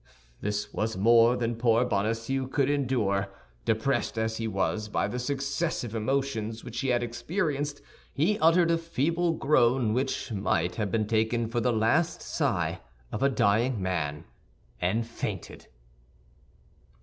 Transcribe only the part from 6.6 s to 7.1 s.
which he had